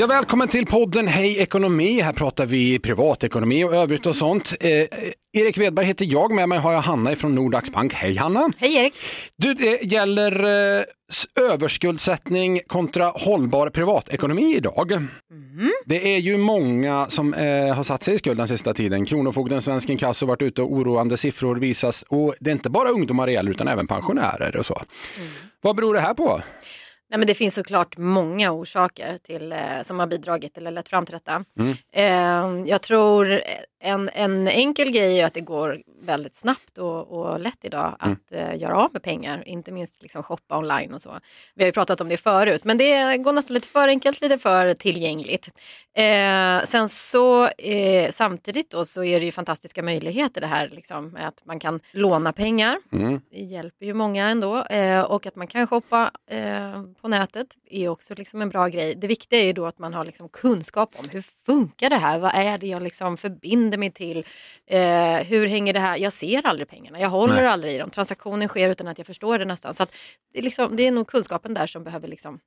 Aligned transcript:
Ja, 0.00 0.06
välkommen 0.06 0.48
till 0.48 0.66
podden 0.66 1.08
Hej 1.08 1.38
ekonomi. 1.38 2.00
Här 2.00 2.12
pratar 2.12 2.46
vi 2.46 2.78
privatekonomi 2.78 3.64
och 3.64 3.74
övrigt 3.74 4.06
och 4.06 4.16
sånt. 4.16 4.54
Eh, 4.60 4.70
Erik 5.32 5.58
Wedberg 5.58 5.86
heter 5.86 6.04
jag, 6.04 6.34
med 6.34 6.48
mig 6.48 6.58
har 6.58 6.72
jag 6.72 6.80
Hanna 6.80 7.16
från 7.16 7.34
Nordax 7.34 7.72
Bank. 7.72 7.94
Hej 7.94 8.16
Hanna! 8.16 8.50
Hej 8.58 8.76
Erik! 8.76 8.94
Du, 9.36 9.54
det 9.54 9.82
gäller 9.92 10.44
eh, 10.78 10.84
överskuldsättning 11.52 12.60
kontra 12.66 13.04
hållbar 13.04 13.70
privatekonomi 13.70 14.56
idag. 14.56 14.92
Mm. 14.92 15.08
Det 15.86 16.14
är 16.14 16.18
ju 16.18 16.38
många 16.38 17.06
som 17.08 17.34
eh, 17.34 17.74
har 17.74 17.82
satt 17.82 18.02
sig 18.02 18.14
i 18.14 18.18
skuld 18.18 18.38
den 18.38 18.48
sista 18.48 18.74
tiden. 18.74 19.06
Kronofogden, 19.06 19.62
Svensk 19.62 19.90
Inkasso 19.90 20.26
har 20.26 20.28
varit 20.28 20.42
ute 20.42 20.62
och 20.62 20.72
oroande 20.72 21.16
siffror 21.16 21.56
visas 21.56 22.04
och 22.08 22.34
det 22.40 22.50
är 22.50 22.52
inte 22.52 22.70
bara 22.70 22.88
ungdomar 22.88 23.26
det 23.26 23.32
gäller 23.32 23.50
utan 23.50 23.68
även 23.68 23.86
pensionärer 23.86 24.56
och 24.56 24.66
så. 24.66 24.82
Mm. 25.16 25.30
Vad 25.60 25.76
beror 25.76 25.94
det 25.94 26.00
här 26.00 26.14
på? 26.14 26.42
Nej, 27.10 27.18
men 27.18 27.26
det 27.26 27.34
finns 27.34 27.54
såklart 27.54 27.96
många 27.96 28.52
orsaker 28.52 29.18
till, 29.18 29.52
eh, 29.52 29.82
som 29.82 29.98
har 29.98 30.06
bidragit 30.06 30.58
eller 30.58 30.70
lett 30.70 30.88
fram 30.88 31.06
till 31.06 31.12
detta. 31.12 31.44
Eh, 31.92 32.48
jag 32.66 32.82
tror 32.82 33.40
en, 33.80 34.10
en 34.14 34.48
enkel 34.48 34.90
grej 34.90 35.20
är 35.20 35.26
att 35.26 35.34
det 35.34 35.40
går 35.40 35.82
väldigt 36.02 36.36
snabbt 36.36 36.78
och, 36.78 37.08
och 37.08 37.40
lätt 37.40 37.64
idag 37.64 37.96
att 37.98 38.32
eh, 38.32 38.56
göra 38.56 38.76
av 38.76 38.90
med 38.92 39.02
pengar. 39.02 39.42
Inte 39.46 39.72
minst 39.72 40.02
liksom 40.02 40.22
shoppa 40.22 40.58
online 40.58 40.94
och 40.94 41.02
så. 41.02 41.18
Vi 41.54 41.62
har 41.62 41.66
ju 41.66 41.72
pratat 41.72 42.00
om 42.00 42.08
det 42.08 42.16
förut, 42.16 42.64
men 42.64 42.78
det 42.78 43.16
går 43.16 43.32
nästan 43.32 43.54
lite 43.54 43.68
för 43.68 43.88
enkelt, 43.88 44.20
lite 44.20 44.38
för 44.38 44.74
tillgängligt. 44.74 45.50
Eh, 45.96 46.66
sen 46.66 46.88
så 46.88 47.46
eh, 47.46 48.10
samtidigt 48.10 48.70
då 48.70 48.84
så 48.84 49.04
är 49.04 49.20
det 49.20 49.26
ju 49.26 49.32
fantastiska 49.32 49.82
möjligheter 49.82 50.40
det 50.40 50.46
här 50.46 50.68
liksom, 50.68 51.16
att 51.20 51.46
man 51.46 51.60
kan 51.60 51.80
låna 51.92 52.32
pengar. 52.32 52.76
Mm. 52.92 53.20
Det 53.30 53.40
hjälper 53.40 53.86
ju 53.86 53.94
många 53.94 54.28
ändå. 54.28 54.62
Eh, 54.64 55.02
och 55.02 55.26
att 55.26 55.36
man 55.36 55.46
kan 55.46 55.66
shoppa 55.66 56.10
eh, 56.26 56.82
på 57.00 57.08
nätet 57.08 57.46
är 57.70 57.88
också 57.88 58.14
liksom 58.14 58.42
en 58.42 58.48
bra 58.48 58.68
grej. 58.68 58.94
Det 58.94 59.06
viktiga 59.06 59.40
är 59.40 59.44
ju 59.44 59.52
då 59.52 59.66
att 59.66 59.78
man 59.78 59.94
har 59.94 60.04
liksom 60.04 60.28
kunskap 60.28 60.94
om 60.98 61.08
hur 61.12 61.24
funkar 61.46 61.90
det 61.90 61.96
här? 61.96 62.18
Vad 62.18 62.34
är 62.34 62.58
det 62.58 62.66
jag 62.66 62.82
liksom 62.82 63.16
förbinder 63.16 63.69
mig 63.78 63.90
till? 63.90 64.24
Eh, 64.66 65.16
hur 65.16 65.46
hänger 65.46 65.72
det 65.72 65.80
här? 65.80 65.96
Jag 65.96 66.12
ser 66.12 66.46
aldrig 66.46 66.68
pengarna, 66.68 67.00
jag 67.00 67.08
håller 67.10 67.34
Nej. 67.34 67.46
aldrig 67.46 67.74
i 67.74 67.78
dem. 67.78 67.90
Transaktionen 67.90 68.48
sker 68.48 68.68
utan 68.70 68.88
att 68.88 68.98
jag 68.98 69.06
förstår 69.06 69.38
det 69.38 69.44
nästan. 69.44 69.74
Så 69.74 69.82
att 69.82 69.92
det, 70.32 70.38
är 70.38 70.42
liksom, 70.42 70.76
det 70.76 70.86
är 70.86 70.90
nog 70.90 71.06
kunskapen 71.06 71.54
där 71.54 71.66
som 71.66 71.84
behöver 71.84 72.08
liksom 72.08 72.40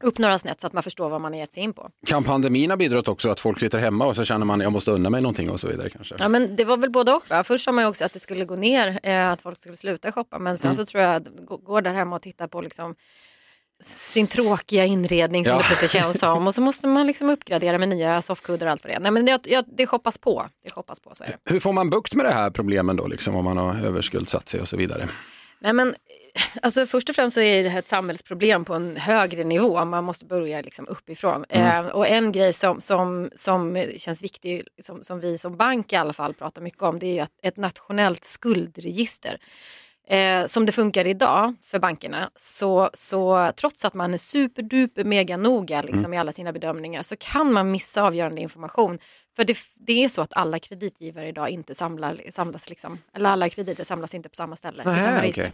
uppnåras 0.00 0.42
snett 0.42 0.60
så 0.60 0.66
att 0.66 0.72
man 0.72 0.82
förstår 0.82 1.10
vad 1.10 1.20
man 1.20 1.32
har 1.32 1.40
gett 1.40 1.54
sig 1.54 1.62
in 1.62 1.72
på. 1.72 1.90
Kan 2.06 2.24
pandemin 2.24 2.70
ha 2.70 2.76
bidragit 2.76 3.08
också 3.08 3.30
att 3.30 3.40
folk 3.40 3.60
sitter 3.60 3.78
hemma 3.78 4.06
och 4.06 4.16
så 4.16 4.24
känner 4.24 4.46
man 4.46 4.60
jag 4.60 4.72
måste 4.72 4.90
unna 4.90 5.10
mig 5.10 5.20
någonting 5.20 5.50
och 5.50 5.60
så 5.60 5.68
vidare 5.68 5.90
kanske? 5.90 6.14
Ja 6.18 6.28
men 6.28 6.56
det 6.56 6.64
var 6.64 6.76
väl 6.76 6.90
både 6.90 7.12
och. 7.12 7.30
Va? 7.30 7.44
Först 7.44 7.64
sa 7.64 7.72
man 7.72 7.84
ju 7.84 7.88
också 7.88 8.04
att 8.04 8.12
det 8.12 8.20
skulle 8.20 8.44
gå 8.44 8.56
ner, 8.56 9.00
eh, 9.02 9.28
att 9.30 9.42
folk 9.42 9.58
skulle 9.60 9.76
sluta 9.76 10.12
shoppa. 10.12 10.38
Men 10.38 10.58
sen 10.58 10.76
så 10.76 10.86
tror 10.86 11.02
jag 11.02 11.14
att 11.16 11.28
gå- 11.46 11.56
går 11.56 11.82
där 11.82 11.94
hemma 11.94 12.16
och 12.16 12.22
tittar 12.22 12.46
på 12.48 12.60
liksom 12.60 12.94
sin 13.82 14.26
tråkiga 14.26 14.84
inredning 14.84 15.44
som 15.44 15.52
Ja. 15.52 15.58
det 15.58 15.64
plötsligt 15.64 15.90
känns 15.90 16.18
som. 16.18 16.46
Och 16.46 16.54
så 16.54 16.60
måste 16.60 16.86
man 16.86 17.06
liksom 17.06 17.30
uppgradera 17.30 17.78
med 17.78 17.88
nya 17.88 18.22
soffkuddar 18.22 18.66
och 18.66 18.72
allt 18.72 18.84
vad 18.84 18.90
det 18.90 18.94
är. 18.96 19.00
Nej 19.00 19.10
men 19.10 19.24
det, 19.24 19.46
ja, 19.46 19.62
det 19.76 19.86
shoppas 19.86 20.18
på. 20.18 20.46
Det 20.64 20.70
shoppas 20.70 21.00
på, 21.00 21.14
så 21.14 21.24
är 21.24 21.28
det. 21.28 21.52
Hur 21.52 21.60
får 21.60 21.72
man 21.72 21.90
bukt 21.90 22.14
med 22.14 22.26
det 22.26 22.32
här 22.32 22.50
problemen 22.50 22.96
då, 22.96 23.06
liksom, 23.06 23.34
om 23.36 23.44
man 23.44 23.56
har 23.56 23.74
överskuldsatt 23.86 24.48
sig 24.48 24.60
och 24.60 24.68
så 24.68 24.76
vidare? 24.76 25.08
Nej 25.60 25.72
men 25.72 25.94
alltså 26.62 26.86
först 26.86 27.08
och 27.08 27.14
främst 27.14 27.34
så 27.34 27.40
är 27.40 27.62
det 27.62 27.68
här 27.68 27.78
ett 27.78 27.88
samhällsproblem 27.88 28.64
på 28.64 28.74
en 28.74 28.96
högre 28.96 29.44
nivå. 29.44 29.84
Man 29.84 30.04
måste 30.04 30.24
börja 30.24 30.60
liksom 30.60 30.88
uppifrån. 30.88 31.44
Eh, 31.48 31.86
och 31.86 32.08
en 32.08 32.32
grej 32.32 32.52
som, 32.52 32.80
som, 32.80 33.30
som 33.36 33.84
känns 33.98 34.22
viktig, 34.22 34.62
som, 34.82 35.04
som 35.04 35.20
vi 35.20 35.38
som 35.38 35.56
bank 35.56 35.92
i 35.92 35.96
alla 35.96 36.12
fall 36.12 36.34
pratar 36.34 36.62
mycket 36.62 36.82
om, 36.82 36.98
det 36.98 37.18
är 37.18 37.22
att 37.22 37.30
ett 37.42 37.56
nationellt 37.56 38.24
skuldregister. 38.24 39.38
Eh, 40.06 40.46
som 40.46 40.66
det 40.66 40.72
funkar 40.72 41.04
idag 41.06 41.54
för 41.62 41.78
bankerna, 41.78 42.30
så, 42.36 42.90
så 42.94 43.52
trots 43.56 43.84
att 43.84 43.94
man 43.94 44.14
är 44.14 44.18
superduper 44.18 45.04
mega 45.04 45.36
noga 45.36 45.82
liksom, 45.82 46.14
i 46.14 46.18
alla 46.18 46.32
sina 46.32 46.52
bedömningar 46.52 47.02
så 47.02 47.16
kan 47.16 47.52
man 47.52 47.70
missa 47.70 48.02
avgörande 48.02 48.40
information. 48.40 48.98
För 49.36 49.44
det, 49.44 49.58
det 49.74 50.04
är 50.04 50.08
så 50.08 50.22
att 50.22 50.32
alla 50.32 50.58
kreditgivare 50.58 51.28
idag 51.28 51.48
inte 51.48 51.74
samlar, 51.74 52.20
samlas, 52.30 52.70
liksom, 52.70 52.98
eller 53.14 53.30
alla 53.30 53.48
krediter 53.48 53.84
samlas 53.84 54.14
inte 54.14 54.28
på 54.28 54.34
samma 54.34 54.56
ställe. 54.56 54.82
i 54.82 54.84
samma 54.84 55.18
okej. 55.18 55.52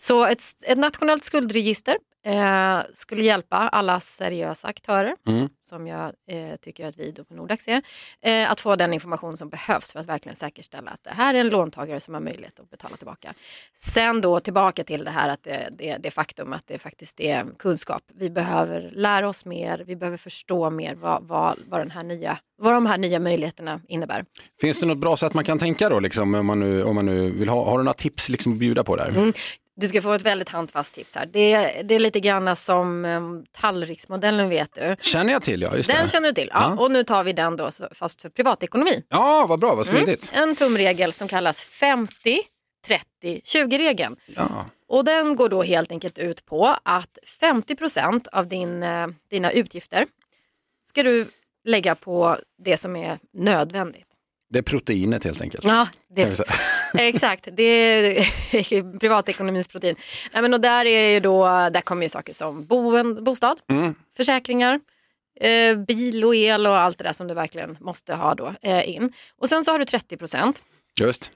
Så 0.00 0.24
ett, 0.24 0.42
ett 0.66 0.78
nationellt 0.78 1.24
skuldregister 1.24 1.96
eh, 2.26 2.80
skulle 2.92 3.22
hjälpa 3.22 3.56
alla 3.56 4.00
seriösa 4.00 4.68
aktörer, 4.68 5.16
Mm. 5.26 5.48
som 5.68 5.86
jag 5.86 6.12
eh, 6.30 6.56
tycker 6.62 6.86
att 6.86 6.98
vi 6.98 7.10
då 7.10 7.24
på 7.24 7.34
Nordax 7.34 7.68
är, 7.68 7.82
eh, 8.22 8.50
att 8.50 8.60
få 8.60 8.76
den 8.76 8.92
information 8.94 9.36
som 9.36 9.48
behövs 9.48 9.92
för 9.92 10.00
att 10.00 10.06
verkligen 10.08 10.36
säkerställa 10.36 10.90
att 10.90 11.04
det 11.04 11.10
här 11.10 11.34
är 11.34 11.38
en 11.38 11.48
låntagare 11.48 12.00
som 12.00 12.14
har 12.14 12.20
möjlighet 12.20 12.60
att 12.60 12.70
betala 12.70 12.96
tillbaka. 12.96 13.34
Sen 13.76 14.20
då 14.20 14.40
tillbaka 14.40 14.84
till 14.84 15.04
det 15.04 15.10
här 15.10 15.28
att 15.28 15.42
det, 15.42 15.68
det, 15.78 15.96
det 16.00 16.10
faktum 16.10 16.52
att 16.52 16.66
det 16.66 16.78
faktiskt 16.78 17.20
är 17.20 17.46
kunskap. 17.58 18.02
Vi 18.14 18.30
behöver 18.30 18.90
lära 18.94 19.28
oss 19.28 19.44
mer, 19.44 19.84
vi 19.86 19.96
behöver 19.96 20.18
förstå 20.18 20.70
mer 20.70 20.94
vad, 20.94 21.22
vad, 21.24 21.58
vad, 21.68 21.80
den 21.80 21.90
här 21.90 22.02
nya, 22.02 22.38
vad 22.58 22.74
de 22.74 22.86
här 22.86 22.98
nya 22.98 23.18
möjligheterna 23.18 23.80
innebär. 23.88 24.24
Finns 24.60 24.80
det 24.80 24.86
något 24.86 24.98
bra 24.98 25.16
sätt 25.16 25.34
man 25.34 25.44
kan 25.44 25.58
tänka 25.58 25.88
då, 25.88 26.00
liksom, 26.00 26.34
om, 26.34 26.46
man 26.46 26.60
nu, 26.60 26.84
om 26.84 26.94
man 26.94 27.06
nu 27.06 27.30
vill 27.30 27.48
ha, 27.48 27.64
har 27.64 27.78
du 27.78 27.84
några 27.84 27.94
tips 27.94 28.28
liksom, 28.28 28.52
att 28.52 28.58
bjuda 28.58 28.84
på 28.84 28.96
där? 28.96 29.08
Mm. 29.08 29.32
Du 29.80 29.88
ska 29.88 30.02
få 30.02 30.12
ett 30.12 30.22
väldigt 30.22 30.48
handfast 30.48 30.94
tips 30.94 31.14
här. 31.14 31.26
Det, 31.26 31.56
det 31.84 31.94
är 31.94 31.98
lite 31.98 32.20
grann 32.20 32.56
som 32.56 33.04
um, 33.04 33.44
tallriksmodellen 33.52 34.48
vet 34.48 34.74
du. 34.74 34.96
Känner 35.00 35.32
jag 35.32 35.42
till, 35.42 35.62
ja. 35.62 35.76
Just 35.76 35.90
Den 35.90 36.04
det. 36.04 36.10
känner 36.10 36.28
du 36.28 36.34
till. 36.34 36.50
Ja. 36.52 36.74
Ja. 36.76 36.82
Och 36.84 36.90
nu 36.90 37.04
tar 37.04 37.24
vi 37.24 37.32
den 37.32 37.56
då 37.56 37.70
fast 37.94 38.22
för 38.22 38.28
privatekonomi. 38.28 39.02
Ja, 39.08 39.46
vad 39.48 39.58
bra, 39.58 39.74
vad 39.74 39.88
Mm. 39.88 40.02
smidigt. 40.02 40.32
En 40.34 40.56
tumregel 40.56 41.12
som 41.12 41.28
kallas 41.28 41.64
50 41.64 42.40
30 42.86 43.40
20-regeln. 43.44 44.16
Ja. 44.26 44.66
Och 44.88 45.04
den 45.04 45.36
går 45.36 45.48
då 45.48 45.62
helt 45.62 45.90
enkelt 45.92 46.18
ut 46.18 46.46
på 46.46 46.76
att 46.82 47.18
50% 47.40 48.26
av 48.32 48.46
din, 48.48 48.82
eh, 48.82 49.06
dina 49.30 49.50
utgifter 49.52 50.06
ska 50.86 51.02
du 51.02 51.28
lägga 51.64 51.94
på 51.94 52.36
det 52.64 52.76
som 52.76 52.96
är 52.96 53.18
nödvändigt. 53.32 54.06
Det 54.50 54.58
är 54.58 54.62
proteinet 54.62 55.24
helt 55.24 55.40
enkelt. 55.42 55.64
Ja, 55.64 55.88
det, 56.14 56.40
exakt. 56.94 57.48
Det 57.52 57.62
är 57.62 58.98
privatekonomins 58.98 59.68
protein. 59.68 59.96
Nej, 60.32 60.42
men 60.42 60.54
och 60.54 60.60
där, 60.60 60.84
är 60.84 61.10
ju 61.14 61.20
då, 61.20 61.44
där 61.44 61.80
kommer 61.80 62.02
ju 62.02 62.08
saker 62.08 62.32
som 62.32 62.64
boen, 62.66 63.24
bostad, 63.24 63.60
Mm. 63.70 63.94
försäkringar, 64.16 64.80
eh, 65.40 65.76
bil 65.76 66.24
och 66.24 66.34
el 66.34 66.66
och 66.66 66.76
allt 66.78 66.98
det 66.98 67.04
där 67.04 67.12
som 67.12 67.26
du 67.26 67.34
verkligen 67.34 67.76
måste 67.80 68.14
ha 68.14 68.34
då 68.34 68.54
eh, 68.62 68.88
in. 68.90 69.12
Och 69.36 69.48
sen 69.48 69.64
så 69.64 69.72
har 69.72 69.78
du 69.78 69.84
30 69.84 70.16
procent. 70.16 70.62
Just. 71.00 71.32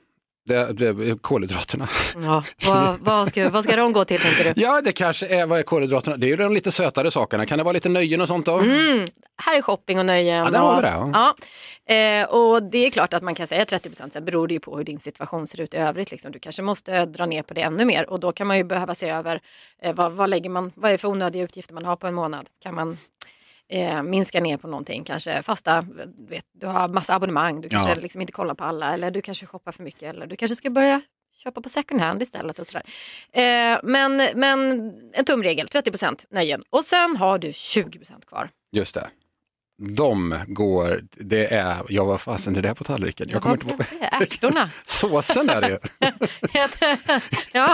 Det, 0.46 0.72
det 0.72 1.22
kolhydraterna. 1.22 1.88
Ja, 2.22 2.44
vad, 2.68 2.98
vad, 3.00 3.28
ska, 3.28 3.48
vad 3.48 3.64
ska 3.64 3.76
de 3.76 3.92
gå 3.92 4.04
till 4.04 4.20
tänker 4.20 4.44
du? 4.44 4.62
Ja, 4.62 4.80
det 4.80 4.92
kanske 4.92 5.26
är, 5.26 5.46
vad 5.46 5.58
är 5.58 5.62
kolhydraterna? 5.62 6.16
Det 6.16 6.26
är 6.26 6.28
ju 6.28 6.36
de 6.36 6.54
lite 6.54 6.72
sötare 6.72 7.10
sakerna. 7.10 7.46
Kan 7.46 7.58
det 7.58 7.64
vara 7.64 7.72
lite 7.72 7.88
nöjen 7.88 8.20
och 8.20 8.28
sånt 8.28 8.46
då? 8.46 8.58
Mm, 8.58 9.04
här 9.42 9.56
är 9.56 9.62
shopping 9.62 9.98
och 9.98 10.06
nöjen. 10.06 10.36
Ja, 10.36 10.50
där 10.50 10.58
har 10.58 10.70
och, 10.70 10.78
vi 10.78 10.82
det, 10.82 11.10
Ja. 11.12 11.34
Eh, 11.94 12.28
och 12.28 12.62
det 12.62 12.86
är 12.86 12.90
klart 12.90 13.14
att 13.14 13.22
man 13.22 13.34
kan 13.34 13.46
säga 13.46 13.64
30 13.64 13.88
procent, 13.88 14.12
sen 14.12 14.24
beror 14.24 14.48
det 14.48 14.54
ju 14.54 14.60
på 14.60 14.76
hur 14.76 14.84
din 14.84 15.00
situation 15.00 15.46
ser 15.46 15.60
ut 15.60 15.74
i 15.74 15.76
övrigt. 15.76 16.10
Liksom. 16.10 16.32
Du 16.32 16.38
kanske 16.38 16.62
måste 16.62 17.06
dra 17.06 17.26
ner 17.26 17.42
på 17.42 17.54
det 17.54 17.60
ännu 17.60 17.84
mer 17.84 18.10
och 18.10 18.20
då 18.20 18.32
kan 18.32 18.46
man 18.46 18.56
ju 18.56 18.64
behöva 18.64 18.94
se 18.94 19.08
över 19.08 19.40
eh, 19.82 19.94
vad, 19.94 20.12
vad, 20.12 20.30
lägger 20.30 20.50
man, 20.50 20.72
vad 20.74 20.90
är 20.90 20.98
för 20.98 21.08
onödiga 21.08 21.42
utgifter 21.44 21.74
man 21.74 21.84
har 21.84 21.96
på 21.96 22.06
en 22.06 22.14
månad. 22.14 22.48
Kan 22.62 22.74
man 22.74 22.98
eh, 23.72 24.02
minska 24.02 24.40
ner 24.40 24.56
på 24.56 24.66
någonting, 24.68 25.04
kanske 25.04 25.42
fasta, 25.42 25.86
vet, 26.28 26.44
du 26.52 26.66
har 26.66 26.88
massa 26.88 27.14
abonnemang, 27.14 27.60
du 27.60 27.68
kanske 27.68 27.88
Ja. 27.90 27.94
liksom 28.00 28.20
inte 28.20 28.32
kollar 28.32 28.54
på 28.54 28.64
alla 28.64 28.94
eller 28.94 29.10
du 29.10 29.20
kanske 29.20 29.46
shoppar 29.46 29.72
för 29.72 29.82
mycket 29.82 30.02
eller 30.02 30.26
du 30.26 30.36
kanske 30.36 30.56
ska 30.56 30.70
börja 30.70 31.00
köpa 31.36 31.60
på 31.60 31.68
second 31.68 32.00
hand 32.00 32.22
istället. 32.22 32.58
Och 32.58 32.66
sådär. 32.66 32.82
Eh, 33.32 33.78
men, 33.82 34.16
men 34.34 34.70
en 35.12 35.24
tumregel, 35.24 35.68
30 35.68 35.90
procent 35.90 36.26
nöjen. 36.30 36.62
Och 36.70 36.84
sen 36.84 37.16
har 37.16 37.38
du 37.38 37.52
20 37.52 37.98
procent 37.98 38.26
kvar. 38.26 38.50
Just 38.72 38.94
det. 38.94 39.08
De 39.96 40.34
går, 40.46 41.00
det 41.10 41.54
är, 41.54 41.76
jag 41.88 42.04
var 42.04 42.18
fasen 42.18 42.54
det 42.54 42.60
där 42.60 42.74
på 42.74 42.84
tallriken. 42.84 43.28
Jag 43.30 43.42
kommer 43.42 43.54
inte 43.54 43.68
ihåg. 43.68 43.80
Ärtorna. 44.00 44.70
Såsen 44.84 45.48
är 45.50 45.60
det 45.60 45.68
ju. 45.68 45.78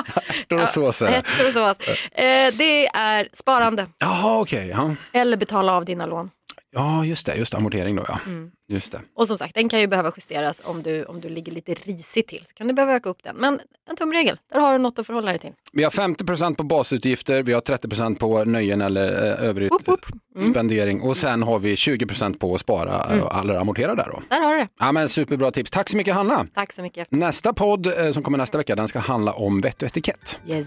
Ärtor 0.29 0.63
och 0.63 0.69
sås 0.69 1.03
ärtor 1.03 1.47
och 1.47 1.53
sås. 1.79 1.89
Eh, 2.13 2.55
det 2.55 2.87
är 2.87 3.29
sparande 3.33 3.87
Jaha, 3.99 4.41
okej. 4.41 4.69
ja. 4.69 4.95
eller 5.13 5.37
betala 5.37 5.73
av 5.77 5.85
dina 5.85 6.07
lån. 6.07 6.31
Ja, 6.73 7.05
just 7.05 7.27
det, 7.27 7.35
just 7.37 7.55
amortering 7.55 7.97
då 7.97 8.05
ja. 8.09 8.19
Mm. 8.27 8.51
Just 8.69 8.93
det. 8.93 9.01
Och 9.15 9.27
som 9.29 9.39
sagt, 9.39 9.55
den 9.55 9.69
kan 9.69 9.81
ju 9.81 9.87
behöva 9.87 10.13
justeras 10.17 10.63
om 10.65 10.83
du, 10.83 11.05
om 11.05 11.21
du 11.21 11.29
ligger 11.29 11.53
lite 11.53 11.75
risigt 11.75 12.29
till. 12.29 12.45
Så 12.45 12.55
kan 12.55 12.69
du 12.69 12.75
behöva 12.75 12.95
öka 12.95 13.09
upp 13.09 13.23
den. 13.25 13.37
Men 13.37 13.61
en 13.91 13.97
tumregel, 13.97 14.39
där 14.53 14.61
har 14.61 14.73
du 14.73 14.79
något 14.79 14.99
att 14.99 15.07
förhålla 15.07 15.31
dig 15.31 15.39
till. 15.39 15.53
Vi 15.73 15.83
har 15.83 15.91
50% 15.91 16.55
på 16.55 16.63
basutgifter, 16.63 17.43
vi 17.43 17.53
har 17.53 17.61
30% 17.61 18.19
på 18.19 18.45
nöjen 18.45 18.81
eller 18.81 19.45
eh, 19.45 19.53
woop. 19.53 20.05
Mm. 20.37 20.53
spendering 20.53 21.01
och 21.01 21.17
sen 21.17 21.43
har 21.43 21.59
vi 21.59 21.75
20% 21.75 22.39
på 22.39 22.55
att 22.55 22.61
spara 22.61 23.15
eh, 23.15 23.41
eller 23.41 23.55
amortera 23.55 23.95
där 23.95 24.09
då. 24.13 24.23
Där 24.29 24.41
har 24.41 24.55
du 24.55 24.61
det. 24.61 24.69
Ja, 24.79 24.93
men 24.93 25.09
superbra 25.09 25.51
tips. 25.51 25.71
Tack 25.71 25.89
så 25.89 25.97
mycket 25.97 26.15
Hanna. 26.15 26.47
Tack 26.55 26.73
så 26.73 26.83
mycket. 26.83 27.11
Nästa 27.11 27.53
podd 27.53 27.87
eh, 27.87 28.13
som 28.13 28.23
kommer 28.23 28.39
nästa 28.39 28.59
vecka 28.59 28.77
den 28.77 28.89
ska 28.89 28.99
handla 28.99 29.33
om 29.33 29.61
vett 29.61 29.83
och 29.83 29.89
etikett. 29.89 30.39
Yes. 30.47 30.67